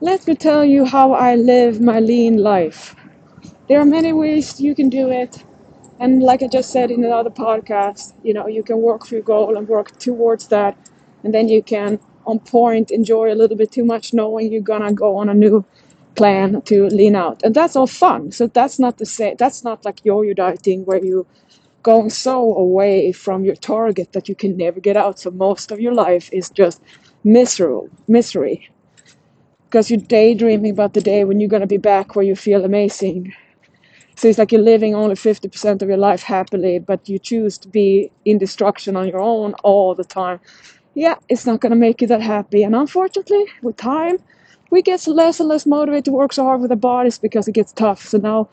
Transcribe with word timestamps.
Let 0.00 0.26
me 0.26 0.34
tell 0.34 0.64
you 0.64 0.84
how 0.84 1.12
I 1.12 1.36
live 1.36 1.80
my 1.80 2.00
lean 2.00 2.36
life. 2.38 2.94
There 3.68 3.80
are 3.80 3.84
many 3.86 4.12
ways 4.12 4.60
you 4.60 4.74
can 4.74 4.90
do 4.90 5.10
it. 5.10 5.44
And 5.98 6.22
like 6.22 6.42
I 6.42 6.48
just 6.48 6.70
said 6.70 6.90
in 6.90 7.04
another 7.04 7.30
podcast, 7.30 8.12
you 8.22 8.34
know, 8.34 8.46
you 8.46 8.62
can 8.62 8.82
work 8.82 9.06
for 9.06 9.14
your 9.14 9.24
goal 9.24 9.56
and 9.56 9.68
work 9.68 9.98
towards 9.98 10.48
that. 10.48 10.76
And 11.24 11.34
then 11.34 11.48
you 11.48 11.62
can, 11.62 11.98
on 12.26 12.40
point, 12.40 12.90
enjoy 12.90 13.32
a 13.32 13.36
little 13.36 13.56
bit 13.56 13.72
too 13.72 13.84
much 13.84 14.12
knowing 14.14 14.52
you're 14.52 14.60
gonna 14.60 14.92
go 14.92 15.16
on 15.16 15.30
a 15.30 15.34
new 15.34 15.64
plan 16.14 16.62
to 16.62 16.86
lean 16.88 17.16
out. 17.16 17.42
And 17.42 17.54
that's 17.54 17.76
all 17.76 17.86
fun. 17.86 18.32
So 18.32 18.48
that's 18.48 18.78
not 18.78 18.98
the 18.98 19.06
same, 19.06 19.36
that's 19.38 19.64
not 19.64 19.84
like 19.84 20.04
yo 20.04 20.22
yo 20.22 20.34
dieting 20.34 20.84
where 20.84 21.02
you 21.04 21.26
going 21.82 22.10
so 22.10 22.54
away 22.56 23.12
from 23.12 23.44
your 23.44 23.56
target 23.56 24.12
that 24.12 24.28
you 24.28 24.34
can 24.34 24.56
never 24.56 24.80
get 24.80 24.96
out. 24.96 25.18
So 25.20 25.30
most 25.30 25.72
of 25.72 25.80
your 25.80 25.94
life 25.94 26.28
is 26.32 26.50
just 26.50 26.82
miserable, 27.24 27.88
misery. 28.08 28.70
Because 29.76 29.90
you're 29.90 30.00
daydreaming 30.00 30.72
about 30.72 30.94
the 30.94 31.02
day 31.02 31.24
when 31.24 31.40
you're 31.40 31.50
gonna 31.50 31.66
be 31.66 31.76
back 31.76 32.16
where 32.16 32.24
you 32.24 32.36
feel 32.36 32.64
amazing 32.64 33.28
so 34.16 34.28
it's 34.28 34.38
like 34.38 34.52
you're 34.52 34.62
living 34.62 34.94
only 34.94 35.16
50% 35.16 35.82
of 35.82 35.88
your 35.88 35.98
life 35.98 36.22
happily, 36.22 36.78
but 36.78 37.08
you 37.08 37.18
choose 37.18 37.58
to 37.58 37.68
be 37.68 38.10
in 38.24 38.38
destruction 38.38 38.96
on 38.96 39.08
your 39.08 39.20
own 39.20 39.54
all 39.64 39.94
the 39.94 40.04
time. 40.04 40.40
Yeah, 40.94 41.16
it's 41.28 41.46
not 41.46 41.60
going 41.60 41.72
to 41.72 41.76
make 41.76 42.00
you 42.00 42.06
that 42.08 42.22
happy. 42.22 42.62
And 42.62 42.74
unfortunately, 42.76 43.44
with 43.62 43.76
time, 43.76 44.18
we 44.70 44.82
get 44.82 45.06
less 45.06 45.40
and 45.40 45.50
less 45.50 45.66
motivated 45.66 46.06
to 46.06 46.12
work 46.12 46.32
so 46.32 46.44
hard 46.44 46.62
with 46.62 46.70
the 46.70 46.76
bodies 46.76 47.18
because 47.18 47.48
it 47.48 47.52
gets 47.52 47.72
tough. 47.72 48.02
So 48.06 48.18
now 48.18 48.48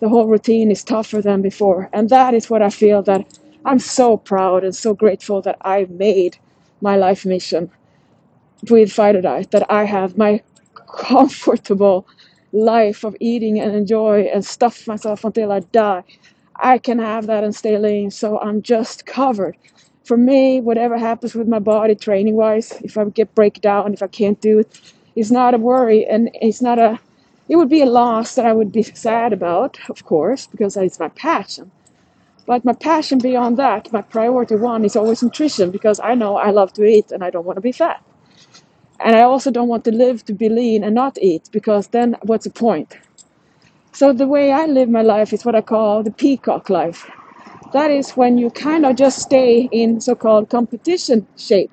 the 0.00 0.08
whole 0.08 0.28
routine 0.28 0.70
is 0.70 0.84
tougher 0.84 1.22
than 1.22 1.42
before. 1.42 1.90
And 1.92 2.10
that 2.10 2.34
is 2.34 2.50
what 2.50 2.62
I 2.62 2.70
feel 2.70 3.02
that 3.04 3.26
I'm 3.66 3.80
so 3.80 4.18
proud 4.18 4.64
and 4.64 4.76
so 4.76 4.94
grateful 4.94 5.42
that 5.42 5.58
I 5.62 5.86
made 5.90 6.38
my 6.80 6.96
life 6.96 7.26
mission 7.26 7.72
with 8.70 8.92
Fighter 8.92 9.22
Diet, 9.22 9.50
that 9.52 9.70
I 9.70 9.84
have 9.84 10.18
my 10.18 10.42
comfortable 10.92 12.06
life 12.52 13.04
of 13.04 13.16
eating 13.20 13.60
and 13.60 13.74
enjoy 13.74 14.22
and 14.22 14.44
stuff 14.44 14.86
myself 14.88 15.24
until 15.24 15.52
I 15.52 15.60
die. 15.60 16.04
I 16.56 16.78
can 16.78 16.98
have 16.98 17.26
that 17.28 17.44
and 17.44 17.54
stay 17.54 17.78
lean, 17.78 18.10
so 18.10 18.40
I'm 18.40 18.62
just 18.62 19.06
covered. 19.06 19.56
For 20.04 20.16
me, 20.16 20.60
whatever 20.60 20.98
happens 20.98 21.34
with 21.34 21.48
my 21.48 21.60
body 21.60 21.94
training 21.94 22.36
wise, 22.36 22.72
if 22.82 22.98
I 22.98 23.04
get 23.06 23.34
break 23.34 23.60
down, 23.60 23.94
if 23.94 24.02
I 24.02 24.08
can't 24.08 24.40
do 24.40 24.60
it, 24.60 24.80
it's 25.16 25.30
not 25.30 25.54
a 25.54 25.58
worry 25.58 26.06
and 26.06 26.30
it's 26.34 26.62
not 26.62 26.78
a 26.78 27.00
it 27.48 27.56
would 27.56 27.70
be 27.70 27.82
a 27.82 27.86
loss 27.86 28.36
that 28.36 28.46
I 28.46 28.54
would 28.54 28.72
be 28.72 28.82
sad 28.84 29.32
about, 29.32 29.78
of 29.90 30.04
course, 30.04 30.46
because 30.48 30.76
it's 30.76 31.00
my 31.00 31.08
passion. 31.10 31.70
But 32.46 32.64
my 32.64 32.74
passion 32.74 33.20
beyond 33.20 33.58
that, 33.58 33.92
my 33.92 34.02
priority 34.02 34.56
one 34.56 34.84
is 34.84 34.96
always 34.96 35.22
nutrition 35.22 35.70
because 35.70 36.00
I 36.00 36.14
know 36.14 36.36
I 36.36 36.50
love 36.50 36.72
to 36.74 36.84
eat 36.84 37.12
and 37.12 37.24
I 37.24 37.30
don't 37.30 37.46
want 37.46 37.56
to 37.56 37.62
be 37.62 37.72
fat. 37.72 38.02
And 39.00 39.16
I 39.16 39.22
also 39.22 39.50
don't 39.50 39.68
want 39.68 39.84
to 39.84 39.92
live 39.92 40.24
to 40.26 40.32
be 40.32 40.48
lean 40.48 40.84
and 40.84 40.94
not 40.94 41.18
eat 41.22 41.48
because 41.52 41.88
then 41.88 42.16
what's 42.22 42.44
the 42.44 42.50
point? 42.50 42.98
So 43.92 44.12
the 44.12 44.26
way 44.28 44.52
I 44.52 44.66
live 44.66 44.88
my 44.88 45.02
life 45.02 45.32
is 45.32 45.44
what 45.44 45.54
I 45.54 45.60
call 45.62 46.02
the 46.02 46.10
peacock 46.10 46.70
life. 46.70 47.10
That 47.72 47.90
is 47.90 48.12
when 48.12 48.38
you 48.38 48.50
kind 48.50 48.86
of 48.86 48.96
just 48.96 49.20
stay 49.20 49.68
in 49.72 50.00
so 50.00 50.14
called 50.14 50.50
competition 50.50 51.26
shape. 51.36 51.70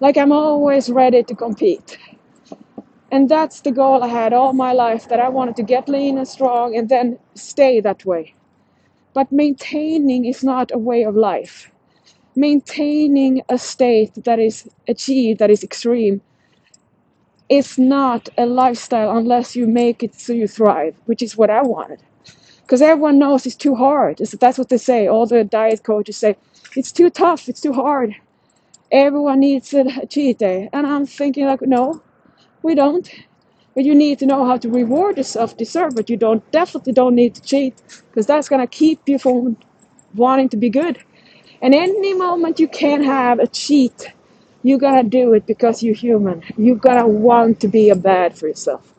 Like 0.00 0.16
I'm 0.16 0.32
always 0.32 0.90
ready 0.90 1.22
to 1.22 1.34
compete. 1.34 1.98
And 3.10 3.28
that's 3.28 3.62
the 3.62 3.72
goal 3.72 4.02
I 4.02 4.08
had 4.08 4.32
all 4.32 4.52
my 4.52 4.72
life 4.72 5.08
that 5.08 5.20
I 5.20 5.28
wanted 5.28 5.56
to 5.56 5.62
get 5.62 5.88
lean 5.88 6.18
and 6.18 6.28
strong 6.28 6.76
and 6.76 6.88
then 6.88 7.18
stay 7.34 7.80
that 7.80 8.04
way. 8.04 8.34
But 9.14 9.32
maintaining 9.32 10.26
is 10.26 10.44
not 10.44 10.70
a 10.74 10.78
way 10.78 11.04
of 11.04 11.16
life 11.16 11.70
maintaining 12.38 13.42
a 13.50 13.58
state 13.58 14.14
that 14.24 14.38
is 14.38 14.68
achieved, 14.88 15.40
that 15.40 15.50
is 15.50 15.64
extreme, 15.64 16.22
is 17.48 17.78
not 17.78 18.28
a 18.38 18.46
lifestyle 18.46 19.16
unless 19.16 19.56
you 19.56 19.66
make 19.66 20.02
it 20.02 20.14
so 20.14 20.32
you 20.32 20.48
thrive, 20.48 20.96
which 21.06 21.22
is 21.22 21.36
what 21.36 21.50
I 21.50 21.62
wanted. 21.62 22.02
Because 22.62 22.82
everyone 22.82 23.18
knows 23.18 23.46
it's 23.46 23.56
too 23.56 23.74
hard. 23.76 24.18
That's 24.40 24.58
what 24.58 24.70
they 24.70 24.78
say. 24.78 25.08
All 25.08 25.26
the 25.26 25.44
diet 25.44 25.84
coaches 25.84 26.18
say, 26.18 26.36
it's 26.76 26.92
too 26.92 27.10
tough, 27.10 27.48
it's 27.48 27.60
too 27.62 27.72
hard. 27.72 28.14
Everyone 28.92 29.40
needs 29.40 29.74
a 29.74 30.06
cheat 30.06 30.38
day. 30.38 30.68
And 30.72 30.86
I'm 30.86 31.06
thinking, 31.06 31.46
like, 31.46 31.62
no, 31.62 32.02
we 32.62 32.74
don't. 32.74 33.08
But 33.74 33.84
you 33.84 33.94
need 33.94 34.18
to 34.20 34.26
know 34.26 34.46
how 34.46 34.58
to 34.58 34.68
reward 34.70 35.18
yourself, 35.18 35.56
deserve 35.56 35.94
but 35.96 36.10
you 36.10 36.16
don't 36.16 36.48
definitely 36.52 36.92
don't 36.94 37.14
need 37.14 37.34
to 37.36 37.42
cheat 37.42 37.74
because 38.10 38.26
that's 38.26 38.48
gonna 38.48 38.66
keep 38.66 39.00
you 39.08 39.18
from 39.18 39.56
wanting 40.14 40.48
to 40.50 40.58
be 40.58 40.70
good. 40.70 40.98
And 41.60 41.74
any 41.74 42.14
moment 42.14 42.60
you 42.60 42.68
can 42.68 43.02
have 43.02 43.38
a 43.40 43.46
cheat, 43.46 44.12
you 44.62 44.78
gotta 44.78 45.08
do 45.08 45.32
it 45.34 45.46
because 45.46 45.82
you're 45.82 45.94
human. 45.94 46.42
You 46.56 46.76
gotta 46.76 47.06
want 47.06 47.60
to 47.60 47.68
be 47.68 47.90
a 47.90 47.96
bad 47.96 48.36
for 48.38 48.48
yourself. 48.48 48.94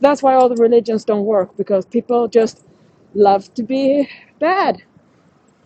That's 0.00 0.22
why 0.22 0.34
all 0.34 0.48
the 0.48 0.56
religions 0.56 1.04
don't 1.04 1.24
work 1.24 1.56
because 1.56 1.86
people 1.86 2.28
just 2.28 2.64
love 3.14 3.52
to 3.54 3.62
be 3.62 4.08
bad. 4.38 4.82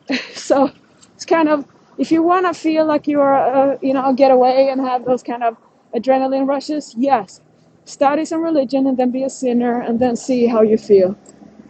so 0.34 0.70
it's 1.14 1.24
kind 1.24 1.48
of 1.48 1.64
if 1.98 2.12
you 2.12 2.22
want 2.22 2.46
to 2.46 2.54
feel 2.54 2.86
like 2.86 3.08
you're, 3.08 3.34
uh, 3.34 3.76
you 3.82 3.92
know, 3.92 4.12
get 4.12 4.30
away 4.30 4.68
and 4.70 4.80
have 4.80 5.04
those 5.04 5.22
kind 5.22 5.42
of 5.42 5.56
adrenaline 5.94 6.46
rushes, 6.46 6.94
yes, 6.96 7.40
study 7.84 8.24
some 8.24 8.42
religion 8.42 8.86
and 8.86 8.96
then 8.96 9.10
be 9.10 9.24
a 9.24 9.30
sinner 9.30 9.80
and 9.80 9.98
then 9.98 10.14
see 10.14 10.46
how 10.46 10.62
you 10.62 10.78
feel. 10.78 11.16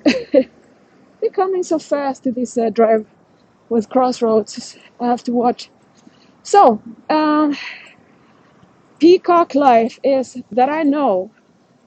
They're 0.33 1.31
coming 1.33 1.63
so 1.63 1.79
fast 1.79 2.25
to 2.25 2.33
this 2.33 2.59
uh, 2.59 2.71
drive 2.71 3.07
with 3.69 3.89
Crossroads. 3.89 4.77
I 5.01 5.07
have 5.07 5.23
to 5.25 5.33
watch. 5.33 5.71
So, 6.43 6.83
um, 7.11 7.57
peacock 8.99 9.55
life 9.55 9.99
is 10.03 10.39
that 10.51 10.69
I 10.69 10.83
know 10.83 11.31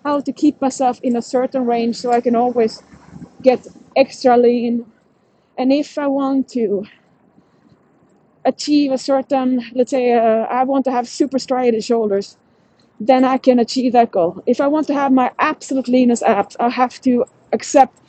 how 0.04 0.22
to 0.22 0.32
keep 0.34 0.62
myself 0.62 1.00
in 1.04 1.16
a 1.16 1.22
certain 1.22 1.66
range 1.66 1.98
so 1.98 2.12
I 2.12 2.22
can 2.22 2.36
always 2.36 2.84
get 3.44 3.68
extra 3.96 4.38
lean. 4.38 4.86
And 5.58 5.74
if 5.74 5.98
I 5.98 6.08
want 6.08 6.50
to 6.50 6.86
achieve 8.46 8.92
a 8.92 8.98
certain, 8.98 9.64
let's 9.76 9.92
say, 9.92 10.14
uh, 10.14 10.46
I 10.50 10.64
want 10.64 10.86
to 10.86 10.92
have 10.92 11.08
super 11.08 11.40
striated 11.40 11.84
shoulders, 11.84 12.38
then 13.00 13.26
I 13.26 13.38
can 13.38 13.60
achieve 13.60 13.94
that 13.94 14.12
goal. 14.12 14.44
If 14.46 14.62
I 14.62 14.68
want 14.68 14.88
to 14.88 14.94
have 14.94 15.12
my 15.12 15.32
absolute 15.40 15.88
leanest 15.88 16.24
abs, 16.24 16.58
I 16.60 16.70
have 16.70 17.02
to 17.02 17.26
accept 17.54 18.00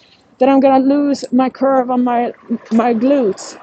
that 0.42 0.48
I'm 0.48 0.58
gonna 0.58 0.84
lose 0.84 1.25
my 1.32 1.48
curve 1.48 1.88
on 1.88 2.03
my 2.03 2.34
my 2.72 2.92
glutes. 2.94 3.56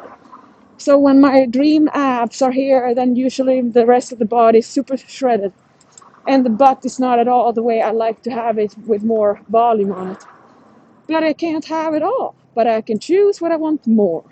So 0.78 0.98
when 0.98 1.20
my 1.20 1.46
dream 1.46 1.90
abs 1.94 2.42
are 2.42 2.54
here, 2.54 2.96
then 2.96 3.18
usually 3.18 3.60
the 3.60 3.86
rest 3.86 4.14
of 4.14 4.20
the 4.20 4.24
body 4.26 4.60
is 4.60 4.68
super 4.68 4.96
shredded, 4.96 5.52
and 6.26 6.46
the 6.46 6.50
butt 6.50 6.86
is 6.86 6.98
not 6.98 7.20
at 7.20 7.28
all 7.28 7.52
the 7.52 7.62
way 7.62 7.82
I 7.82 7.92
like 7.92 8.22
to 8.22 8.32
have 8.32 8.58
it 8.58 8.74
with 8.88 9.04
more 9.04 9.42
volume 9.50 9.92
on 9.92 10.12
it. 10.12 10.24
But 11.08 11.26
I 11.26 11.34
can't 11.34 11.66
have 11.66 11.94
it 11.96 12.02
all. 12.02 12.34
But 12.56 12.68
I 12.68 12.80
can 12.80 12.98
choose 12.98 13.42
what 13.42 13.52
I 13.52 13.58
want 13.58 13.86
more. 13.86 14.24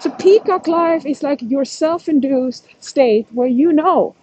So 0.00 0.08
peacock 0.12 0.66
life 0.66 1.04
is 1.04 1.22
like 1.22 1.42
your 1.42 1.66
self-induced 1.66 2.64
state 2.80 3.26
where 3.32 3.46
you 3.48 3.74
know 3.74 4.14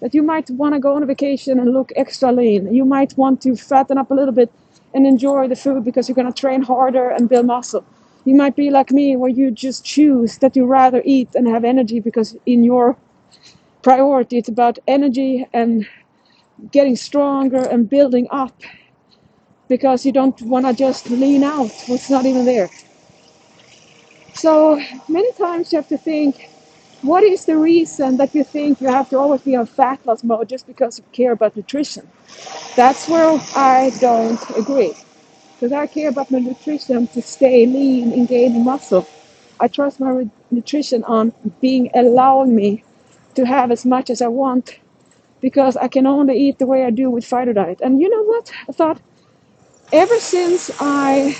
that 0.00 0.14
you 0.14 0.22
might 0.22 0.48
want 0.48 0.74
to 0.74 0.80
go 0.80 0.96
on 0.96 1.02
a 1.02 1.06
vacation 1.06 1.60
and 1.60 1.74
look 1.74 1.92
extra 1.96 2.32
lean. 2.32 2.74
You 2.74 2.86
might 2.86 3.18
want 3.18 3.42
to 3.42 3.56
fatten 3.56 3.98
up 3.98 4.10
a 4.10 4.14
little 4.14 4.32
bit 4.32 4.50
and 4.96 5.06
enjoy 5.06 5.46
the 5.46 5.56
food 5.56 5.84
because 5.84 6.08
you're 6.08 6.16
going 6.16 6.32
to 6.32 6.40
train 6.40 6.62
harder 6.62 7.10
and 7.10 7.28
build 7.28 7.46
muscle. 7.46 7.84
You 8.24 8.34
might 8.34 8.56
be 8.56 8.70
like 8.70 8.90
me 8.90 9.14
where 9.16 9.30
you 9.30 9.52
just 9.52 9.84
choose 9.84 10.38
that 10.38 10.56
you 10.56 10.64
rather 10.66 11.02
eat 11.04 11.36
and 11.36 11.46
have 11.46 11.64
energy 11.64 12.00
because 12.00 12.36
in 12.46 12.64
your 12.64 12.96
priority 13.82 14.38
it's 14.38 14.48
about 14.48 14.78
energy 14.88 15.46
and 15.52 15.86
getting 16.72 16.96
stronger 16.96 17.62
and 17.68 17.90
building 17.90 18.26
up 18.30 18.54
because 19.68 20.06
you 20.06 20.12
don't 20.12 20.40
want 20.42 20.66
to 20.66 20.72
just 20.72 21.10
lean 21.10 21.44
out 21.44 21.70
what's 21.88 22.10
not 22.10 22.24
even 22.26 22.46
there. 22.46 22.70
So 24.34 24.80
many 25.08 25.32
times 25.32 25.72
you 25.72 25.76
have 25.76 25.88
to 25.88 25.98
think 25.98 26.50
what 27.06 27.24
is 27.24 27.46
the 27.46 27.56
reason 27.56 28.16
that 28.18 28.34
you 28.34 28.44
think 28.44 28.80
you 28.80 28.88
have 28.88 29.08
to 29.10 29.18
always 29.18 29.42
be 29.42 29.56
on 29.56 29.66
fat 29.66 30.04
loss 30.06 30.24
mode 30.24 30.48
just 30.48 30.66
because 30.66 30.98
you 30.98 31.04
care 31.12 31.32
about 31.32 31.56
nutrition? 31.56 32.08
That's 32.76 33.08
where 33.08 33.40
I 33.56 33.90
don't 34.00 34.40
agree. 34.56 34.94
Because 35.54 35.72
I 35.72 35.86
care 35.86 36.08
about 36.10 36.30
my 36.30 36.38
nutrition 36.40 37.06
to 37.08 37.22
stay 37.22 37.66
lean 37.66 38.12
and 38.12 38.28
gain 38.28 38.64
muscle. 38.64 39.06
I 39.60 39.68
trust 39.68 40.00
my 40.00 40.28
nutrition 40.50 41.04
on 41.04 41.32
being 41.60 41.90
allowing 41.94 42.54
me 42.54 42.84
to 43.36 43.46
have 43.46 43.70
as 43.72 43.86
much 43.86 44.10
as 44.10 44.22
I 44.22 44.28
want 44.28 44.80
because 45.40 45.76
I 45.76 45.88
can 45.88 46.06
only 46.06 46.36
eat 46.38 46.58
the 46.58 46.66
way 46.66 46.84
I 46.84 46.90
do 46.90 47.10
with 47.10 47.26
fighter 47.26 47.52
diet. 47.54 47.80
And 47.82 48.00
you 48.00 48.10
know 48.10 48.24
what? 48.24 48.52
I 48.68 48.72
thought 48.72 49.00
ever 49.92 50.18
since 50.18 50.70
I 50.80 51.32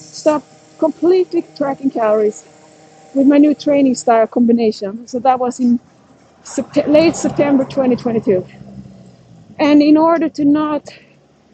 stopped 0.00 0.48
completely 0.78 1.42
tracking 1.56 1.90
calories 1.90 2.46
with 3.14 3.26
my 3.26 3.38
new 3.38 3.54
training 3.54 3.94
style 3.94 4.26
combination, 4.26 5.06
so 5.06 5.18
that 5.20 5.38
was 5.38 5.60
in 5.60 5.80
Sept- 6.44 6.88
late 6.88 7.16
September 7.16 7.64
2022. 7.64 8.46
And 9.58 9.82
in 9.82 9.96
order 9.96 10.28
to 10.30 10.44
not 10.44 10.88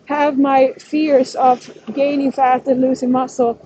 have 0.07 0.39
my 0.39 0.73
fears 0.79 1.35
of 1.37 1.71
gaining 1.95 2.33
fat 2.33 2.67
and 2.67 2.81
losing 2.81 3.13
muscle 3.13 3.59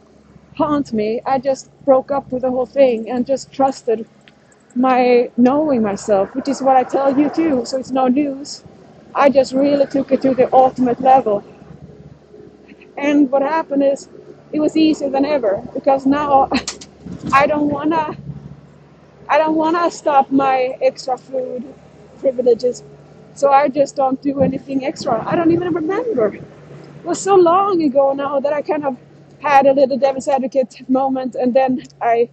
haunt 0.57 0.93
me, 0.93 1.21
I 1.27 1.39
just 1.39 1.71
broke 1.85 2.11
up 2.11 2.33
with 2.33 2.43
the 2.43 2.51
whole 2.51 2.67
thing 2.67 3.11
and 3.11 3.27
just 3.27 3.53
trusted 3.53 4.07
my 4.75 5.31
knowing 5.37 5.83
myself, 5.83 6.35
which 6.35 6.49
is 6.49 6.63
what 6.63 6.77
I 6.77 6.85
tell 6.85 7.19
you 7.19 7.31
too, 7.31 7.65
so 7.65 7.79
it's 7.79 7.91
no 7.91 8.09
news. 8.09 8.65
I 9.15 9.31
just 9.31 9.53
really 9.53 9.87
took 9.87 10.13
it 10.13 10.23
to 10.23 10.35
the 10.35 10.53
ultimate 10.55 11.01
level. 11.01 11.45
And 12.97 13.31
what 13.31 13.43
happened 13.43 13.83
is 13.83 14.09
it 14.53 14.61
was 14.61 14.77
easier 14.77 15.11
than 15.11 15.25
ever 15.25 15.63
because 15.75 16.07
now 16.07 16.51
I 17.31 17.47
don't 17.47 17.69
wanna 17.69 18.17
I 19.29 19.39
don't 19.39 19.55
wanna 19.55 19.91
stop 19.91 20.31
my 20.31 20.77
extra 20.81 21.17
food 21.17 21.75
privileges. 22.19 22.83
So 23.35 23.51
I 23.51 23.69
just 23.69 23.97
don't 23.97 24.21
do 24.23 24.41
anything 24.43 24.85
extra. 24.85 25.23
I 25.27 25.37
don't 25.37 25.53
even 25.53 25.73
remember. 25.73 26.35
It 26.35 27.05
was 27.05 27.21
so 27.21 27.35
long 27.35 27.83
ago 27.83 28.13
now 28.13 28.41
that 28.41 28.53
I 28.53 28.63
kind 28.63 28.85
of 28.85 28.97
had 29.41 29.67
a 29.67 29.73
little 29.73 29.97
devil's 29.99 30.29
advocate 30.29 30.89
moment 30.89 31.35
and 31.35 31.55
then 31.55 31.83
I 32.01 32.29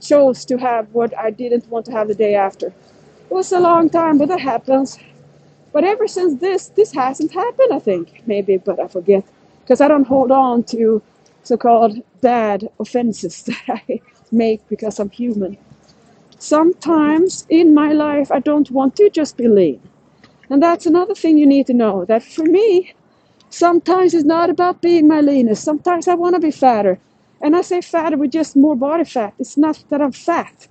chose 0.00 0.44
to 0.46 0.56
have 0.58 0.88
what 0.92 1.16
I 1.18 1.30
didn't 1.30 1.68
want 1.68 1.86
to 1.86 1.92
have 1.92 2.08
the 2.08 2.14
day 2.14 2.34
after. 2.34 2.68
It 2.68 3.34
was 3.34 3.52
a 3.52 3.60
long 3.60 3.90
time, 3.90 4.18
but 4.18 4.28
that 4.28 4.40
happens. 4.40 4.98
But 5.72 5.84
ever 5.84 6.08
since 6.08 6.40
this, 6.40 6.68
this 6.68 6.92
hasn't 6.92 7.32
happened, 7.32 7.72
I 7.72 7.78
think. 7.78 8.22
Maybe, 8.26 8.56
but 8.56 8.80
I 8.80 8.88
forget. 8.88 9.24
Because 9.60 9.80
I 9.80 9.88
don't 9.88 10.06
hold 10.06 10.30
on 10.30 10.64
to 10.64 11.02
so 11.42 11.56
called 11.56 11.98
bad 12.20 12.68
offenses 12.80 13.42
that 13.48 13.62
I 13.68 14.00
make 14.32 14.66
because 14.68 14.98
I'm 15.00 15.10
human. 15.10 15.58
Sometimes 16.38 17.46
in 17.48 17.74
my 17.74 17.92
life, 17.92 18.30
I 18.32 18.40
don't 18.40 18.70
want 18.70 18.96
to 18.96 19.10
just 19.10 19.36
be 19.36 19.48
lean. 19.48 19.80
And 20.50 20.62
that's 20.62 20.86
another 20.86 21.14
thing 21.14 21.38
you 21.38 21.46
need 21.46 21.66
to 21.68 21.74
know 21.74 22.04
that 22.06 22.22
for 22.22 22.44
me, 22.44 22.94
sometimes 23.50 24.14
it's 24.14 24.24
not 24.24 24.50
about 24.50 24.82
being 24.82 25.08
my 25.08 25.20
leanest. 25.20 25.64
Sometimes 25.64 26.08
I 26.08 26.14
want 26.14 26.34
to 26.36 26.40
be 26.40 26.50
fatter. 26.50 27.00
And 27.42 27.56
I 27.56 27.62
say 27.62 27.80
fatter 27.82 28.16
with 28.16 28.32
just 28.32 28.56
more 28.56 28.76
body 28.76 29.04
fat. 29.04 29.34
It's 29.38 29.56
not 29.58 29.84
that 29.90 30.02
I'm 30.02 30.12
fat 30.12 30.68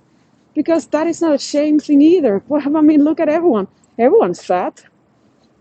because 0.54 0.86
that 0.88 1.06
is 1.06 1.22
not 1.22 1.34
a 1.34 1.38
shame 1.38 1.80
thing 1.80 2.02
either. 2.02 2.42
Well, 2.48 2.76
I 2.76 2.80
mean, 2.82 3.04
look 3.04 3.20
at 3.20 3.28
everyone. 3.28 3.68
Everyone's 3.98 4.44
fat. 4.44 4.84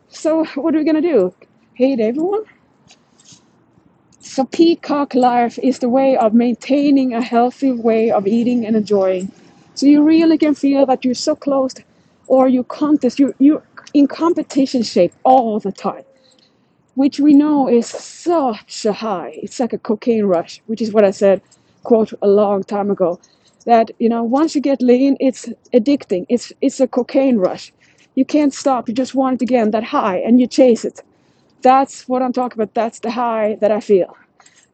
So 0.10 0.46
what 0.56 0.76
are 0.76 0.80
we 0.80 0.86
gonna 0.86 1.02
do? 1.02 1.34
Hate 1.76 2.00
everyone? 2.00 2.44
So 4.28 4.46
peacock 4.46 5.16
life 5.16 5.58
is 5.64 5.80
the 5.80 5.90
way 5.90 6.18
of 6.18 6.34
maintaining 6.34 7.14
a 7.14 7.22
healthy 7.22 7.72
way 7.72 8.12
of 8.12 8.28
eating 8.28 8.66
and 8.66 8.76
enjoying. 8.76 9.32
So 9.76 9.86
you 9.88 10.04
really 10.04 10.38
can 10.38 10.54
feel 10.56 10.86
that 10.86 11.06
you're 11.06 11.16
so 11.16 11.36
close, 11.36 11.74
or 12.28 12.48
you 12.50 12.64
contest, 12.66 13.20
you 13.20 13.34
you're 13.40 13.64
in 13.94 14.08
competition 14.08 14.84
shape 14.84 15.14
all 15.24 15.60
the 15.60 15.72
time, 15.72 16.04
which 16.96 17.20
we 17.20 17.34
know 17.34 17.70
is 17.70 17.88
such 17.88 18.86
a 18.86 18.94
high. 18.94 19.32
It's 19.44 19.60
like 19.60 19.74
a 19.74 19.80
cocaine 19.80 20.26
rush, 20.26 20.62
which 20.68 20.82
is 20.82 20.92
what 20.94 21.06
I 21.06 21.12
said, 21.12 21.42
quote 21.84 22.14
a 22.22 22.28
long 22.28 22.64
time 22.64 22.92
ago. 22.92 23.20
That 23.66 23.92
you 24.00 24.10
know, 24.10 24.24
once 24.24 24.56
you 24.56 24.62
get 24.62 24.82
lean, 24.82 25.18
it's 25.20 25.50
addicting. 25.74 26.26
It's 26.30 26.54
it's 26.62 26.80
a 26.82 26.88
cocaine 26.88 27.38
rush. 27.38 27.74
You 28.16 28.26
can't 28.26 28.54
stop. 28.54 28.90
You 28.90 28.96
just 28.96 29.16
want 29.16 29.42
it 29.42 29.46
again, 29.46 29.72
that 29.72 29.86
high, 29.86 30.18
and 30.18 30.40
you 30.40 30.48
chase 30.48 30.86
it. 30.86 31.02
That's 31.62 32.08
what 32.08 32.22
I'm 32.22 32.34
talking 32.34 32.60
about. 32.62 32.74
That's 32.74 33.00
the 33.00 33.12
high 33.12 33.58
that 33.62 33.72
I 33.72 33.80
feel. 33.80 34.18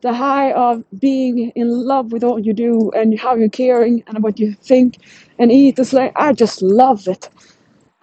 The 0.01 0.13
high 0.13 0.51
of 0.53 0.83
being 1.00 1.51
in 1.56 1.69
love 1.69 2.12
with 2.12 2.24
what 2.24 2.45
you 2.45 2.53
do 2.53 2.91
and 2.91 3.19
how 3.19 3.35
you're 3.35 3.50
caring 3.50 4.03
and 4.07 4.24
what 4.24 4.39
you 4.39 4.53
think 4.56 4.97
and 5.39 5.51
eat. 5.51 5.80
It's 5.80 5.94
like, 5.94 6.13
I 6.15 6.33
just 6.33 6.62
love 6.62 7.07
it. 7.07 7.30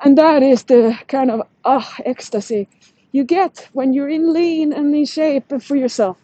And 0.05 0.19
that 0.19 0.43
is 0.43 0.65
the 0.65 0.99
kind 1.09 1.31
of 1.31 1.43
ah 1.65 1.95
ecstasy 2.07 2.69
you 3.13 3.25
get 3.25 3.69
when 3.73 3.93
you're 3.93 4.09
in 4.09 4.33
lean 4.33 4.73
and 4.73 4.95
in 4.95 5.05
shape 5.07 5.53
for 5.63 5.77
yourself. 5.77 6.19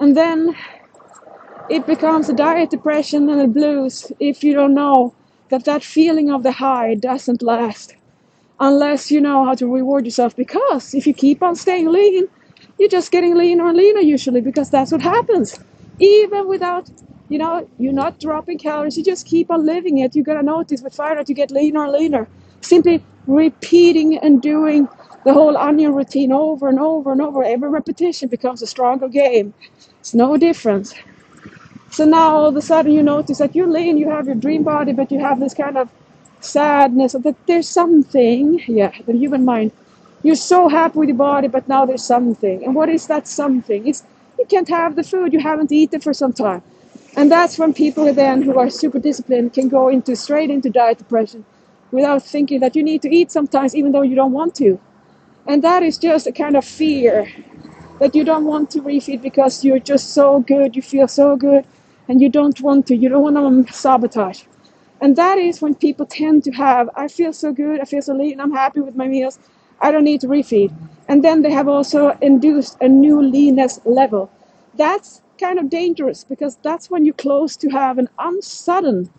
And 0.00 0.16
then 0.16 0.56
it 1.70 1.86
becomes 1.86 2.28
a 2.28 2.34
diet 2.34 2.70
depression 2.70 3.28
and 3.30 3.40
a 3.40 3.48
blues 3.48 4.12
if 4.20 4.44
you 4.44 4.54
don't 4.54 4.74
know 4.74 5.14
that 5.50 5.64
that 5.64 5.84
feeling 5.84 6.30
of 6.30 6.42
the 6.42 6.52
high 6.52 6.94
doesn't 6.94 7.42
last 7.42 7.96
unless 8.60 9.10
you 9.10 9.20
know 9.20 9.44
how 9.44 9.54
to 9.54 9.66
reward 9.66 10.04
yourself 10.04 10.36
because 10.36 10.94
if 10.94 11.06
you 11.06 11.14
keep 11.14 11.42
on 11.42 11.56
staying 11.56 11.90
lean 11.90 12.28
you're 12.78 12.88
just 12.88 13.10
getting 13.10 13.34
leaner 13.36 13.68
and 13.68 13.76
leaner 13.76 14.00
usually 14.00 14.40
because 14.40 14.70
that's 14.70 14.92
what 14.92 15.02
happens. 15.02 15.58
Even 15.98 16.48
without 16.48 16.90
you 17.28 17.38
know 17.38 17.68
you're 17.78 17.92
not 17.92 18.20
dropping 18.20 18.58
calories 18.58 18.96
you 18.96 19.04
just 19.04 19.26
keep 19.26 19.50
on 19.50 19.64
living 19.64 19.98
it. 19.98 20.14
You're 20.14 20.24
to 20.24 20.42
notice 20.42 20.82
with 20.82 20.94
fire 20.94 21.16
that 21.16 21.28
you 21.28 21.34
get 21.34 21.50
leaner 21.50 21.84
and 21.84 21.92
leaner. 21.92 22.28
Simply 22.60 23.04
repeating 23.26 24.18
and 24.18 24.42
doing 24.42 24.88
the 25.24 25.32
whole 25.32 25.56
onion 25.56 25.94
routine 25.94 26.32
over 26.32 26.68
and 26.68 26.78
over 26.78 27.12
and 27.12 27.22
over. 27.22 27.42
Every 27.42 27.68
repetition 27.68 28.28
becomes 28.28 28.62
a 28.62 28.66
stronger 28.66 29.08
game. 29.08 29.54
It's 30.00 30.14
no 30.14 30.36
difference. 30.36 30.94
So 31.90 32.04
now 32.04 32.36
all 32.36 32.46
of 32.46 32.56
a 32.56 32.62
sudden 32.62 32.92
you 32.92 33.02
notice 33.02 33.38
that 33.38 33.54
you're 33.54 33.68
lean, 33.68 33.98
you 33.98 34.10
have 34.10 34.26
your 34.26 34.34
dream 34.34 34.64
body, 34.64 34.92
but 34.92 35.12
you 35.12 35.20
have 35.20 35.40
this 35.40 35.54
kind 35.54 35.78
of 35.78 35.88
sadness 36.44 37.12
that 37.12 37.36
there's 37.46 37.68
something, 37.68 38.62
yeah, 38.66 38.92
the 39.06 39.12
human 39.12 39.44
mind. 39.44 39.72
You're 40.22 40.36
so 40.36 40.68
happy 40.68 40.98
with 40.98 41.08
your 41.08 41.18
body, 41.18 41.48
but 41.48 41.68
now 41.68 41.84
there's 41.84 42.04
something. 42.04 42.64
And 42.64 42.74
what 42.74 42.88
is 42.88 43.06
that 43.08 43.28
something? 43.28 43.86
It's 43.86 44.04
you 44.38 44.46
can't 44.46 44.68
have 44.68 44.96
the 44.96 45.02
food 45.02 45.32
you 45.32 45.40
haven't 45.40 45.72
eaten 45.72 46.00
for 46.00 46.14
some 46.14 46.32
time. 46.32 46.62
And 47.16 47.30
that's 47.30 47.58
when 47.58 47.72
people 47.72 48.12
then 48.12 48.42
who 48.42 48.58
are 48.58 48.70
super 48.70 48.98
disciplined 48.98 49.52
can 49.52 49.68
go 49.68 49.88
into 49.88 50.16
straight 50.16 50.50
into 50.50 50.70
diet 50.70 50.98
depression 50.98 51.44
without 51.92 52.22
thinking 52.22 52.60
that 52.60 52.74
you 52.74 52.82
need 52.82 53.02
to 53.02 53.14
eat 53.14 53.30
sometimes 53.30 53.74
even 53.76 53.92
though 53.92 54.02
you 54.02 54.16
don't 54.16 54.32
want 54.32 54.54
to. 54.56 54.80
And 55.46 55.62
that 55.62 55.82
is 55.82 55.98
just 55.98 56.26
a 56.26 56.32
kind 56.32 56.56
of 56.56 56.64
fear 56.64 57.28
that 58.00 58.14
you 58.14 58.24
don't 58.24 58.44
want 58.44 58.70
to 58.70 58.80
refeed 58.80 59.22
because 59.22 59.64
you're 59.64 59.78
just 59.78 60.14
so 60.14 60.40
good, 60.40 60.74
you 60.74 60.82
feel 60.82 61.06
so 61.06 61.36
good, 61.36 61.64
and 62.08 62.20
you 62.20 62.28
don't 62.28 62.60
want 62.60 62.86
to, 62.88 62.96
you 62.96 63.08
don't 63.08 63.22
want 63.22 63.66
to 63.68 63.72
sabotage. 63.72 64.42
And 65.00 65.16
that 65.16 65.38
is 65.38 65.60
when 65.60 65.74
people 65.74 66.06
tend 66.06 66.44
to 66.44 66.52
have, 66.52 66.88
I 66.96 67.08
feel 67.08 67.32
so 67.32 67.52
good, 67.52 67.80
I 67.80 67.84
feel 67.84 68.02
so 68.02 68.14
lean, 68.14 68.40
I'm 68.40 68.52
happy 68.52 68.80
with 68.80 68.96
my 68.96 69.08
meals, 69.08 69.38
I 69.80 69.92
don't 69.92 70.04
need 70.04 70.20
to 70.22 70.28
refeed. 70.28 70.72
And 71.08 71.24
then 71.24 71.42
they 71.42 71.50
have 71.52 71.68
also 71.68 72.16
induced 72.22 72.78
a 72.80 72.88
new 72.88 73.22
leanness 73.22 73.80
level. 73.84 74.30
That's 74.76 75.22
kind 75.38 75.58
of 75.58 75.68
dangerous 75.68 76.24
because 76.24 76.56
that's 76.62 76.90
when 76.90 77.04
you're 77.04 77.14
close 77.14 77.56
to 77.58 77.68
have 77.70 77.98
an 77.98 78.08
unsudden 78.18 79.10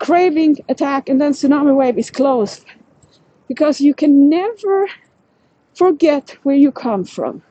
craving 0.00 0.58
attack 0.68 1.08
and 1.08 1.20
then 1.20 1.32
tsunami 1.32 1.76
wave 1.76 1.98
is 1.98 2.10
closed. 2.10 2.64
Because 3.48 3.80
you 3.80 3.94
can 3.94 4.28
never 4.28 4.88
forget 5.74 6.36
where 6.42 6.56
you 6.56 6.72
come 6.72 7.04
from. 7.04 7.42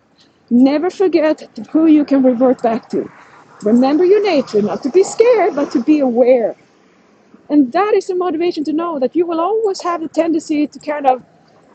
Never 0.50 0.90
forget 0.90 1.42
who 1.72 1.88
you 1.88 2.06
can 2.06 2.24
revert 2.24 2.62
back 2.64 2.90
to. 2.90 3.10
Remember 3.64 4.06
your 4.06 4.24
nature, 4.24 4.62
not 4.62 4.84
to 4.84 4.90
be 4.90 5.04
scared, 5.04 5.56
but 5.56 5.72
to 5.72 5.84
be 5.84 6.00
aware. 6.00 6.56
And 7.50 7.72
that 7.72 7.94
is 7.94 8.08
the 8.08 8.16
motivation 8.16 8.64
to 8.66 8.74
know 8.74 9.00
that 9.00 9.16
you 9.16 9.26
will 9.26 9.40
always 9.40 9.82
have 9.82 10.02
the 10.02 10.10
tendency 10.10 10.68
to 10.68 10.80
kind 10.80 11.08
of, 11.08 11.24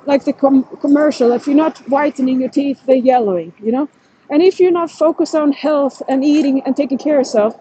like 0.07 0.25
the 0.25 0.33
com- 0.33 0.65
commercial, 0.81 1.33
if 1.33 1.47
you're 1.47 1.57
not 1.57 1.79
whitening 1.89 2.41
your 2.41 2.51
teeth, 2.51 2.83
they're 2.87 2.97
yellowing, 2.97 3.53
you 3.63 3.73
know? 3.73 3.89
And 4.31 4.43
if 4.43 4.61
you're 4.61 4.73
not 4.73 4.91
focused 4.91 5.35
on 5.35 5.53
health 5.53 6.03
and 6.09 6.25
eating 6.25 6.63
and 6.65 6.77
taking 6.77 6.99
care 6.99 7.17
of 7.17 7.21
yourself, 7.21 7.59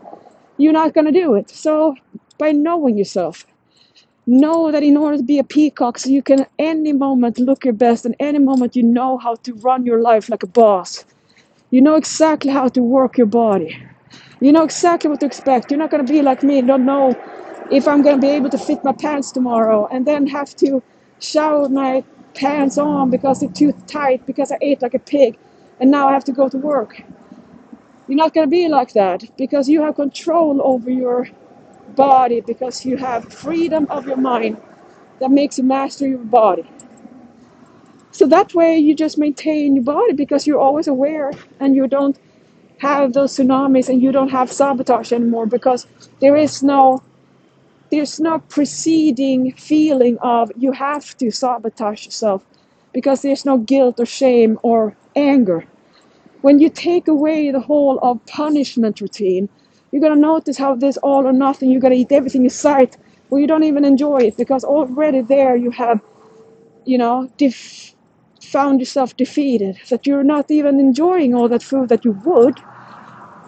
you're 0.57 0.74
not 0.74 0.93
going 0.93 1.05
to 1.05 1.12
do 1.12 1.35
it. 1.35 1.50
So, 1.50 1.95
by 2.38 2.51
knowing 2.51 2.97
yourself, 2.97 3.45
know 4.25 4.71
that 4.71 4.83
in 4.83 4.97
order 4.97 5.17
to 5.17 5.24
be 5.24 5.39
a 5.39 5.43
peacock, 5.43 6.00
so 6.00 6.09
you 6.09 6.21
can 6.21 6.45
any 6.59 6.93
moment 6.93 7.39
look 7.39 7.65
your 7.65 7.74
best, 7.74 8.05
and 8.05 8.15
any 8.19 8.39
moment 8.39 8.75
you 8.75 8.83
know 8.83 9.17
how 9.17 9.35
to 9.35 9.53
run 9.55 9.85
your 9.85 10.01
life 10.01 10.29
like 10.29 10.43
a 10.43 10.47
boss. 10.47 11.05
You 11.71 11.81
know 11.81 11.95
exactly 11.95 12.51
how 12.51 12.67
to 12.69 12.81
work 12.81 13.17
your 13.17 13.27
body. 13.27 13.77
You 14.39 14.51
know 14.51 14.63
exactly 14.63 15.09
what 15.09 15.19
to 15.21 15.25
expect. 15.25 15.71
You're 15.71 15.79
not 15.79 15.91
going 15.91 16.05
to 16.05 16.12
be 16.12 16.21
like 16.21 16.43
me 16.43 16.62
don't 16.62 16.85
know 16.85 17.13
if 17.71 17.87
I'm 17.87 18.01
going 18.01 18.17
to 18.17 18.21
be 18.21 18.33
able 18.33 18.49
to 18.49 18.57
fit 18.57 18.83
my 18.83 18.91
pants 18.91 19.31
tomorrow 19.31 19.87
and 19.91 20.05
then 20.05 20.27
have 20.27 20.55
to 20.57 20.83
shower 21.19 21.69
my 21.69 22.03
pants 22.33 22.77
on 22.77 23.09
because 23.09 23.39
they're 23.39 23.49
too 23.49 23.71
tight 23.87 24.25
because 24.25 24.51
I 24.51 24.57
ate 24.61 24.81
like 24.81 24.93
a 24.93 24.99
pig 24.99 25.37
and 25.79 25.89
now 25.89 26.09
I 26.09 26.13
have 26.13 26.25
to 26.25 26.33
go 26.33 26.49
to 26.49 26.57
work. 26.57 27.01
You're 28.07 28.17
not 28.17 28.33
going 28.33 28.45
to 28.45 28.51
be 28.51 28.67
like 28.67 28.91
that 28.93 29.23
because 29.37 29.69
you 29.69 29.81
have 29.83 29.95
control 29.95 30.61
over 30.61 30.89
your 30.89 31.29
body 31.95 32.41
because 32.41 32.85
you 32.85 32.97
have 32.97 33.31
freedom 33.33 33.87
of 33.89 34.05
your 34.05 34.17
mind 34.17 34.61
that 35.21 35.31
makes 35.31 35.57
you 35.57 35.63
master 35.63 36.07
your 36.07 36.19
body. 36.19 36.69
So 38.11 38.25
that 38.27 38.53
way 38.53 38.77
you 38.77 38.93
just 38.95 39.17
maintain 39.17 39.75
your 39.75 39.85
body 39.85 40.13
because 40.13 40.45
you're 40.45 40.59
always 40.59 40.87
aware 40.87 41.31
and 41.61 41.75
you 41.75 41.87
don't 41.87 42.19
have 42.79 43.13
those 43.13 43.37
tsunamis 43.37 43.87
and 43.87 44.01
you 44.01 44.11
don't 44.11 44.29
have 44.29 44.51
sabotage 44.51 45.13
anymore 45.13 45.45
because 45.45 45.87
there 46.19 46.35
is 46.35 46.61
no 46.63 47.01
there's 47.91 48.19
no 48.19 48.39
preceding 48.39 49.51
feeling 49.53 50.17
of 50.19 50.51
you 50.57 50.74
have 50.74 51.17
to 51.17 51.31
sabotage 51.31 52.05
yourself 52.05 52.45
because 52.93 53.21
there's 53.24 53.45
no 53.45 53.57
guilt 53.60 54.00
or 54.00 54.07
shame 54.07 54.60
or 54.63 54.98
anger. 55.15 55.65
When 56.41 56.60
you 56.60 56.69
take 56.69 57.07
away 57.07 57.51
the 57.51 57.62
whole 57.62 58.00
of 58.01 58.25
punishment 58.27 59.01
routine, 59.01 59.50
you're 59.91 60.01
gonna 60.01 60.15
notice 60.21 60.57
how 60.57 60.75
this 60.75 60.98
all 60.98 61.27
or 61.27 61.33
nothing, 61.33 61.71
you're 61.71 61.81
gonna 61.81 61.95
eat 61.95 62.12
everything 62.12 62.45
in 62.45 62.51
sight, 62.51 62.98
or 63.29 63.39
you 63.39 63.48
don't 63.48 63.63
even 63.65 63.86
enjoy 63.86 64.19
it 64.19 64.38
because 64.38 64.63
already 64.63 65.21
there 65.21 65.55
you 65.55 65.71
have, 65.71 66.01
you 66.86 66.98
know, 66.98 67.29
def- 67.38 67.95
found 68.41 68.79
yourself 68.79 69.17
defeated, 69.17 69.79
that 69.89 70.07
you're 70.07 70.24
not 70.24 70.51
even 70.51 70.79
enjoying 70.79 71.36
all 71.36 71.50
that 71.50 71.63
food 71.63 71.89
that 71.89 72.05
you 72.05 72.13
would 72.25 72.62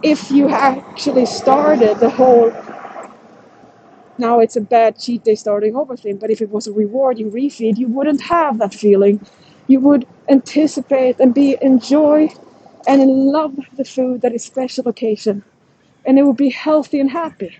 if 0.03 0.31
you 0.31 0.49
actually 0.49 1.25
started 1.25 1.99
the 1.99 2.09
whole 2.09 2.51
now 4.17 4.39
it's 4.39 4.55
a 4.55 4.61
bad 4.61 4.99
cheat 4.99 5.23
day 5.23 5.35
starting 5.35 5.75
over 5.75 5.97
thing. 5.97 6.17
But 6.17 6.31
if 6.31 6.41
it 6.41 6.49
was 6.49 6.67
a 6.67 6.73
rewarding 6.73 7.31
refeed, 7.31 7.77
you 7.77 7.87
wouldn't 7.87 8.21
have 8.21 8.59
that 8.59 8.73
feeling. 8.73 9.25
You 9.67 9.79
would 9.81 10.07
anticipate 10.29 11.19
and 11.19 11.33
be 11.33 11.57
enjoy 11.61 12.29
and 12.87 13.01
love 13.09 13.57
the 13.77 13.85
food 13.85 14.21
that 14.21 14.33
is 14.33 14.43
special 14.43 14.87
occasion, 14.87 15.43
and 16.05 16.19
it 16.19 16.23
would 16.23 16.37
be 16.37 16.49
healthy 16.49 16.99
and 16.99 17.09
happy. 17.09 17.57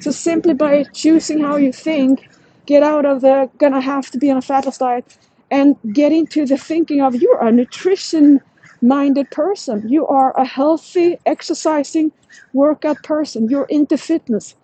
So 0.00 0.10
simply 0.10 0.54
by 0.54 0.84
choosing 0.84 1.40
how 1.40 1.56
you 1.56 1.72
think, 1.72 2.28
get 2.66 2.82
out 2.82 3.06
of 3.06 3.20
the 3.22 3.50
gonna 3.58 3.80
have 3.80 4.10
to 4.10 4.18
be 4.18 4.30
on 4.30 4.36
a 4.36 4.42
fat 4.42 4.64
loss 4.64 4.78
diet 4.78 5.18
and 5.50 5.76
get 5.92 6.12
into 6.12 6.46
the 6.46 6.58
thinking 6.58 7.00
of 7.00 7.16
you're 7.16 7.42
a 7.42 7.50
nutrition 7.50 8.40
minded 8.82 9.30
person. 9.30 9.88
You 9.88 10.06
are 10.06 10.36
a 10.38 10.44
healthy, 10.44 11.18
exercising, 11.26 12.12
workout 12.52 13.02
person. 13.02 13.48
You're 13.48 13.66
into 13.66 13.96
fitness. 13.96 14.54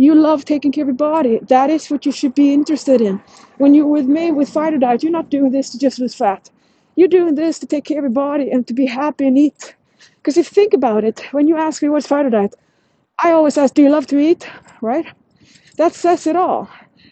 You 0.00 0.14
love 0.14 0.46
taking 0.46 0.72
care 0.72 0.84
of 0.84 0.88
your 0.88 0.94
body. 0.94 1.40
That 1.48 1.68
is 1.68 1.90
what 1.90 2.06
you 2.06 2.12
should 2.12 2.34
be 2.34 2.54
interested 2.54 3.02
in. 3.02 3.22
When 3.58 3.74
you're 3.74 3.86
with 3.86 4.06
me 4.06 4.30
with 4.32 4.48
fighter 4.48 4.78
diet, 4.78 5.02
you're 5.02 5.12
not 5.12 5.28
doing 5.28 5.50
this 5.50 5.68
to 5.70 5.78
just 5.78 5.98
lose 5.98 6.14
fat. 6.14 6.48
You're 6.96 7.14
doing 7.16 7.34
this 7.34 7.58
to 7.58 7.66
take 7.66 7.84
care 7.84 7.98
of 7.98 8.04
your 8.04 8.10
body 8.10 8.50
and 8.50 8.66
to 8.66 8.72
be 8.72 8.86
happy 8.86 9.26
and 9.26 9.36
eat. 9.36 9.74
Because 10.16 10.38
if 10.38 10.46
you 10.46 10.54
think 10.54 10.72
about 10.72 11.04
it, 11.04 11.20
when 11.32 11.46
you 11.48 11.58
ask 11.58 11.82
me 11.82 11.90
what's 11.90 12.06
fighter 12.06 12.30
diet, 12.30 12.54
I 13.22 13.32
always 13.32 13.58
ask, 13.58 13.74
do 13.74 13.82
you 13.82 13.90
love 13.90 14.06
to 14.06 14.18
eat? 14.18 14.48
Right? 14.80 15.04
That 15.76 15.92
says 15.94 16.26
it 16.26 16.34
all. 16.34 16.70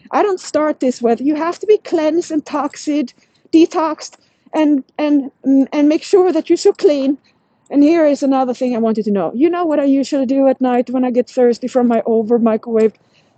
I 0.09 0.23
don't 0.23 0.39
start 0.39 0.79
this 0.79 0.99
with 0.99 1.21
you 1.21 1.35
have 1.35 1.59
to 1.59 1.67
be 1.67 1.77
cleansed 1.77 2.31
and 2.31 2.43
toxid, 2.43 3.13
detoxed, 3.53 4.17
and 4.53 4.83
and 4.97 5.31
and 5.71 5.87
make 5.87 6.01
sure 6.01 6.31
that 6.31 6.49
you're 6.49 6.57
so 6.57 6.73
clean. 6.73 7.19
And 7.69 7.83
here 7.83 8.05
is 8.05 8.23
another 8.23 8.53
thing 8.53 8.75
I 8.75 8.79
wanted 8.79 9.05
to 9.05 9.11
know. 9.11 9.31
You 9.35 9.49
know 9.49 9.65
what 9.65 9.79
I 9.79 9.85
usually 9.85 10.25
do 10.25 10.47
at 10.47 10.61
night 10.61 10.89
when 10.89 11.05
I 11.05 11.11
get 11.11 11.29
thirsty 11.29 11.67
from 11.67 11.87
my 11.87 12.01
over 12.05 12.39
microwaved 12.39 12.95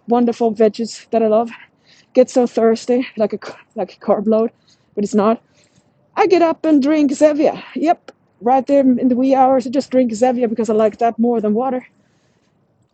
wonderful 0.07 0.53
veggies 0.55 1.09
that 1.11 1.23
I 1.23 1.27
love? 1.27 1.51
Get 2.13 2.29
so 2.29 2.47
thirsty, 2.47 3.07
like 3.17 3.33
a 3.33 3.39
like 3.75 3.93
a 3.95 3.99
carb 3.99 4.27
load, 4.27 4.51
but 4.95 5.03
it's 5.03 5.15
not. 5.15 5.41
I 6.15 6.27
get 6.27 6.41
up 6.43 6.65
and 6.65 6.81
drink 6.83 7.11
Zevia. 7.11 7.63
Yep, 7.75 8.11
right 8.41 8.65
there 8.67 8.81
in 8.81 9.09
the 9.09 9.15
wee 9.15 9.35
hours, 9.35 9.67
I 9.67 9.71
just 9.71 9.91
drink 9.91 10.11
Zevia 10.11 10.49
because 10.49 10.69
I 10.69 10.73
like 10.73 10.99
that 10.99 11.19
more 11.19 11.41
than 11.41 11.53
water. 11.53 11.87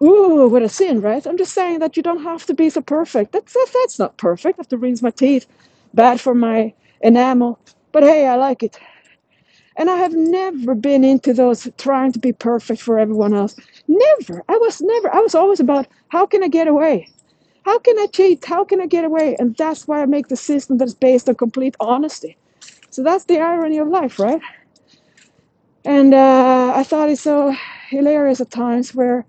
Ooh, 0.03 0.47
what 0.49 0.63
a 0.63 0.69
sin, 0.69 1.01
right? 1.01 1.25
I'm 1.27 1.37
just 1.37 1.53
saying 1.53 1.79
that 1.79 1.97
you 1.97 2.03
don't 2.03 2.23
have 2.23 2.45
to 2.47 2.53
be 2.55 2.69
so 2.69 2.81
perfect. 2.81 3.33
That's 3.33 3.55
that's 3.75 3.99
not 3.99 4.17
perfect. 4.17 4.59
I 4.59 4.61
have 4.61 4.69
to 4.69 4.77
rinse 4.77 5.01
my 5.03 5.11
teeth. 5.11 5.47
Bad 5.93 6.21
for 6.21 6.35
my 6.35 6.73
enamel. 7.01 7.59
But 7.91 8.03
hey, 8.03 8.27
I 8.27 8.35
like 8.35 8.63
it. 8.63 8.79
And 9.77 9.89
I 9.89 9.97
have 9.97 10.13
never 10.13 10.73
been 10.75 11.03
into 11.03 11.33
those 11.33 11.69
trying 11.77 12.11
to 12.13 12.19
be 12.19 12.33
perfect 12.33 12.81
for 12.81 12.97
everyone 12.99 13.33
else. 13.33 13.55
Never. 13.87 14.43
I 14.49 14.57
was 14.57 14.81
never. 14.81 15.13
I 15.13 15.19
was 15.19 15.35
always 15.35 15.59
about 15.59 15.87
how 16.09 16.25
can 16.25 16.43
I 16.43 16.47
get 16.47 16.67
away? 16.67 17.09
How 17.63 17.77
can 17.79 17.97
I 17.99 18.07
cheat? 18.07 18.45
How 18.45 18.63
can 18.63 18.81
I 18.81 18.87
get 18.87 19.05
away? 19.05 19.35
And 19.39 19.55
that's 19.55 19.87
why 19.87 20.01
I 20.01 20.05
make 20.05 20.29
the 20.29 20.35
system 20.37 20.77
that's 20.77 20.93
based 20.93 21.29
on 21.29 21.35
complete 21.35 21.75
honesty. 21.79 22.37
So 22.89 23.03
that's 23.03 23.25
the 23.25 23.39
irony 23.39 23.77
of 23.77 23.87
life, 23.87 24.19
right? 24.19 24.41
And 25.85 26.13
uh, 26.13 26.73
I 26.75 26.83
thought 26.83 27.09
it's 27.09 27.21
so 27.21 27.55
hilarious 27.89 28.41
at 28.41 28.51
times 28.51 28.95
where 28.95 29.25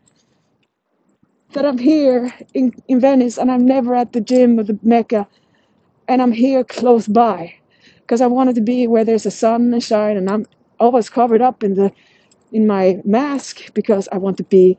that 1.53 1.65
I'm 1.65 1.79
here 1.79 2.33
in, 2.55 2.75
in 2.89 3.01
Venice 3.01 3.39
and 3.39 3.51
I'm 3.51 3.67
never 3.67 3.95
at 3.95 4.13
the 4.13 4.21
gym 4.21 4.59
or 4.59 4.63
the 4.65 4.79
Mecca 4.83 5.27
and 6.09 6.23
I'm 6.23 6.33
here 6.33 6.65
close 6.65 7.09
by 7.09 7.55
because 8.09 8.23
I 8.23 8.27
wanted 8.27 8.55
to 8.55 8.63
be 8.63 8.87
where 8.87 9.05
there's 9.05 9.27
a 9.27 9.31
sun 9.31 9.71
and 9.75 9.85
shine 9.85 10.17
and 10.17 10.31
I'm 10.31 10.47
always 10.81 11.11
covered 11.11 11.43
up 11.43 11.63
in 11.63 11.75
the 11.75 11.93
in 12.53 12.67
my 12.67 12.99
mask 13.05 13.75
because 13.75 14.09
I 14.11 14.17
want 14.17 14.39
to 14.39 14.45
be 14.45 14.79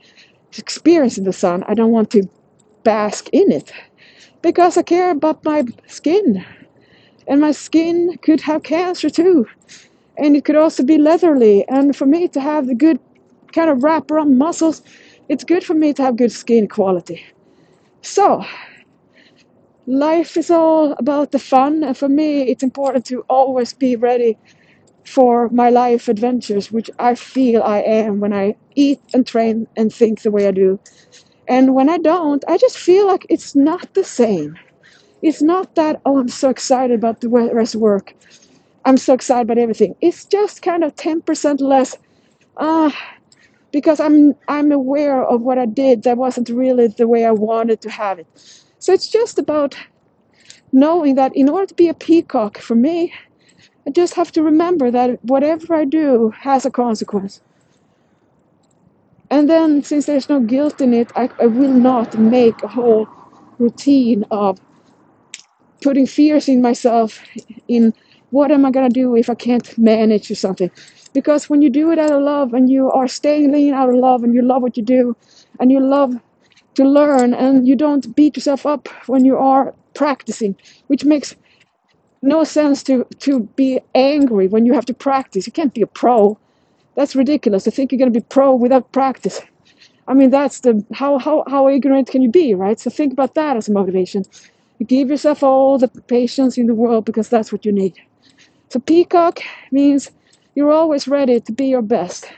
experiencing 0.57 1.25
the 1.25 1.31
sun. 1.31 1.63
I 1.67 1.75
don't 1.75 1.91
want 1.91 2.09
to 2.12 2.24
bask 2.83 3.29
in 3.31 3.51
it 3.51 3.71
because 4.41 4.77
I 4.77 4.81
care 4.81 5.12
about 5.12 5.45
my 5.45 5.63
skin 5.86 6.43
and 7.27 7.39
my 7.39 7.51
skin 7.51 8.17
could 8.24 8.41
have 8.41 8.63
cancer 8.63 9.12
too 9.12 9.45
and 10.17 10.36
it 10.36 10.43
could 10.43 10.55
also 10.55 10.81
be 10.81 10.98
leathery 10.98 11.63
and 11.69 11.95
for 11.95 12.07
me 12.07 12.27
to 12.29 12.41
have 12.41 12.65
the 12.65 12.74
good 12.74 13.00
kind 13.53 13.69
of 13.69 13.83
wrap 13.83 14.09
around 14.09 14.39
muscles 14.39 14.81
it's 15.29 15.43
good 15.43 15.63
for 15.63 15.75
me 15.75 15.93
to 15.93 16.01
have 16.01 16.17
good 16.17 16.31
skin 16.31 16.67
quality. 16.67 17.24
So, 18.01 18.43
life 19.89 20.38
is 20.38 20.51
all 20.51 20.93
about 20.93 21.31
the 21.31 21.39
fun, 21.39 21.84
and 21.84 21.98
for 21.98 22.10
me, 22.10 22.43
it's 22.43 22.63
important 22.63 23.05
to 23.08 23.22
always 23.29 23.74
be 23.74 23.96
ready 23.98 24.38
for 25.05 25.50
my 25.50 25.69
life 25.69 26.08
adventures, 26.10 26.72
which 26.72 26.91
I 27.00 27.15
feel 27.15 27.63
I 27.63 27.79
am 27.81 28.19
when 28.19 28.34
I 28.34 28.55
eat 28.75 29.01
and 29.13 29.25
train 29.27 29.67
and 29.77 29.93
think 29.93 30.22
the 30.22 30.31
way 30.31 30.48
I 30.48 30.51
do. 30.51 30.79
And 31.48 31.75
when 31.75 31.89
I 31.89 31.98
don't, 31.98 32.43
I 32.48 32.58
just 32.58 32.77
feel 32.77 33.08
like 33.08 33.25
it's 33.29 33.55
not 33.55 33.93
the 33.96 34.03
same. 34.05 34.58
It's 35.22 35.41
not 35.41 35.75
that, 35.75 36.01
oh, 36.05 36.19
I'm 36.19 36.29
so 36.29 36.50
excited 36.50 36.96
about 36.96 37.22
the 37.22 37.29
rest 37.29 37.75
of 37.75 37.81
work. 37.81 38.13
I'm 38.86 38.98
so 38.98 39.13
excited 39.13 39.43
about 39.43 39.60
everything. 39.60 39.96
It's 40.01 40.25
just 40.25 40.62
kind 40.62 40.84
of 40.84 40.96
10% 40.96 41.62
less. 41.62 41.98
Ah, 42.58 42.88
uh, 42.88 42.91
because 43.72 44.00
I'm 44.00 44.36
I'm 44.48 44.72
aware 44.72 45.24
of 45.24 45.41
what 45.41 45.60
I 45.60 45.65
did 45.67 46.03
that 46.03 46.17
wasn't 46.17 46.50
really 46.50 46.88
the 46.88 47.08
way 47.08 47.25
I 47.25 47.31
wanted 47.31 47.81
to 47.81 47.89
have 47.91 48.19
it. 48.19 48.27
So 48.79 48.93
it's 48.93 49.09
just 49.09 49.38
about 49.39 49.77
knowing 50.71 51.15
that 51.15 51.36
in 51.36 51.50
order 51.50 51.67
to 51.67 51.74
be 51.75 51.89
a 51.89 51.93
peacock 51.93 52.57
for 52.57 52.75
me, 52.75 53.13
I 53.88 53.91
just 53.91 54.15
have 54.15 54.31
to 54.33 54.43
remember 54.43 54.91
that 54.91 55.24
whatever 55.25 55.75
I 55.75 55.86
do 55.86 56.33
has 56.41 56.65
a 56.65 56.71
consequence. 56.71 57.41
And 59.29 59.50
then 59.50 59.83
since 59.83 60.05
there's 60.05 60.29
no 60.29 60.39
guilt 60.39 60.81
in 60.81 60.93
it, 60.93 61.12
I, 61.15 61.29
I 61.39 61.48
will 61.48 61.74
not 61.74 62.17
make 62.17 62.63
a 62.63 62.67
whole 62.67 63.07
routine 63.59 64.25
of 64.31 64.59
putting 65.81 66.07
fears 66.07 66.48
in 66.50 66.62
myself 66.62 67.24
in 67.67 67.93
what 68.31 68.51
am 68.51 68.65
I 68.65 68.71
gonna 68.71 68.89
do 68.89 69.15
if 69.15 69.29
I 69.29 69.36
can't 69.36 69.77
manage 69.77 70.29
or 70.31 70.36
something. 70.36 70.71
Because 71.13 71.50
when 71.50 71.62
you 71.62 71.69
do 71.69 71.91
it 71.91 72.00
out 72.00 72.12
of 72.12 72.21
love 72.21 72.53
and 72.53 72.69
you 72.69 72.91
are 72.91 73.07
staying 73.07 73.51
lean 73.51 73.74
out 73.74 73.89
of 73.89 73.95
love 73.95 74.24
and 74.24 74.33
you 74.33 74.41
love 74.41 74.62
what 74.62 74.77
you 74.77 74.83
do 74.83 75.15
and 75.59 75.71
you 75.71 75.79
love 75.79 76.15
to 76.79 76.86
learn 76.86 77.33
and 77.33 77.67
you 77.67 77.75
don't 77.75 78.15
beat 78.15 78.38
yourself 78.38 78.65
up 78.65 78.88
when 79.07 79.25
you 79.25 79.36
are 79.38 79.75
practicing, 79.93 80.55
which 80.88 81.03
makes 81.03 81.36
no 82.21 82.45
sense 82.45 82.83
to, 82.83 83.05
to 83.19 83.41
be 83.57 83.81
angry 83.95 84.48
when 84.48 84.65
you 84.65 84.71
have 84.71 84.86
to 84.86 84.93
practice. 84.93 85.45
You 85.45 85.51
can't 85.51 85.74
be 85.74 85.81
a 85.81 85.88
pro. 85.88 86.38
That's 86.95 87.17
ridiculous 87.17 87.65
to 87.65 87.71
think 87.71 87.91
you're 87.91 88.00
going 88.00 88.13
to 88.13 88.19
be 88.21 88.25
pro 88.29 88.55
without 88.55 88.93
practice. 88.93 89.41
I 90.07 90.13
mean, 90.13 90.29
that's 90.29 90.62
the 90.62 90.86
how, 90.93 91.19
how, 91.19 91.43
how 91.50 91.67
ignorant 91.67 92.07
can 92.09 92.21
you 92.21 92.29
be, 92.29 92.55
right? 92.55 92.79
So 92.79 92.89
think 92.89 93.12
about 93.12 93.36
that 93.36 93.57
as 93.57 93.67
a 93.67 93.74
motivation. 93.74 94.24
Give 94.88 95.09
yourself 95.09 95.43
all 95.43 95.77
the 95.77 95.89
patience 95.89 96.57
in 96.57 96.67
the 96.67 96.74
world 96.74 97.03
because 97.03 97.27
that's 97.27 97.51
what 97.51 97.65
you 97.65 97.74
need. 97.74 97.95
So 98.69 98.79
peacock 98.79 99.41
means 99.69 100.12
you're 100.55 100.71
always 100.71 101.09
ready 101.09 101.41
to 101.41 101.51
be 101.51 101.65
your 101.65 101.81
best. 101.81 102.31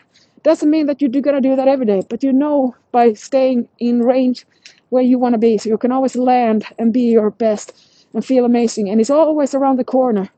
Doesn't 0.43 0.69
mean 0.69 0.87
that 0.87 1.01
you're 1.01 1.09
gonna 1.09 1.41
do 1.41 1.55
that 1.55 1.67
every 1.67 1.85
day, 1.85 2.01
but 2.09 2.23
you 2.23 2.33
know 2.33 2.75
by 2.91 3.13
staying 3.13 3.67
in 3.79 4.01
range 4.01 4.45
where 4.89 5.03
you 5.03 5.19
want 5.19 5.33
to 5.33 5.39
be, 5.39 5.57
so 5.57 5.69
you 5.69 5.77
can 5.77 5.91
always 5.91 6.15
land 6.15 6.65
and 6.79 6.91
be 6.91 7.11
your 7.11 7.29
best 7.29 7.73
and 8.13 8.25
feel 8.25 8.43
amazing. 8.43 8.89
And 8.89 8.99
it's 8.99 9.09
always 9.09 9.53
around 9.53 9.77
the 9.77 9.83
corner. 9.83 10.29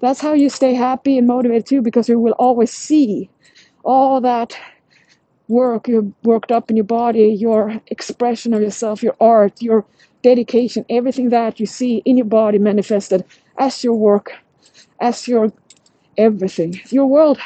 That's 0.00 0.20
how 0.20 0.32
you 0.32 0.48
stay 0.50 0.74
happy 0.74 1.16
and 1.16 1.26
motivated 1.26 1.66
too, 1.66 1.80
because 1.80 2.08
you 2.08 2.18
will 2.18 2.32
always 2.32 2.72
see 2.72 3.30
all 3.84 4.20
that 4.20 4.56
work 5.48 5.88
you 5.88 6.14
worked 6.24 6.50
up 6.50 6.70
in 6.70 6.76
your 6.76 6.84
body, 6.84 7.28
your 7.28 7.80
expression 7.88 8.54
of 8.54 8.62
yourself, 8.62 9.02
your 9.02 9.16
art, 9.20 9.60
your 9.60 9.84
dedication, 10.22 10.84
everything 10.88 11.28
that 11.30 11.60
you 11.60 11.66
see 11.66 12.02
in 12.04 12.16
your 12.16 12.26
body 12.26 12.58
manifested 12.58 13.24
as 13.58 13.84
your 13.84 13.94
work, 13.94 14.32
as 15.00 15.28
your 15.28 15.52
everything, 16.16 16.80
your 16.90 17.06
world. 17.06 17.38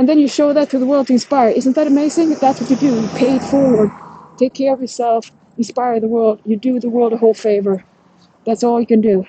And 0.00 0.08
then 0.08 0.18
you 0.18 0.28
show 0.28 0.54
that 0.54 0.70
to 0.70 0.78
the 0.78 0.86
world 0.86 1.08
to 1.08 1.12
inspire. 1.12 1.50
Isn't 1.50 1.74
that 1.74 1.86
amazing? 1.86 2.30
That's 2.36 2.58
what 2.58 2.70
you 2.70 2.76
do. 2.76 3.02
You 3.02 3.08
pay 3.16 3.36
it 3.36 3.42
forward. 3.42 3.92
Take 4.38 4.54
care 4.54 4.72
of 4.72 4.80
yourself. 4.80 5.30
Inspire 5.58 6.00
the 6.00 6.08
world. 6.08 6.40
You 6.46 6.56
do 6.56 6.80
the 6.80 6.88
world 6.88 7.12
a 7.12 7.18
whole 7.18 7.34
favor. 7.34 7.84
That's 8.46 8.64
all 8.64 8.80
you 8.80 8.86
can 8.86 9.02
do. 9.02 9.26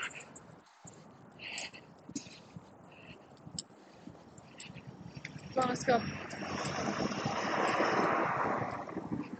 Let's 5.57 5.83
go. 5.83 6.01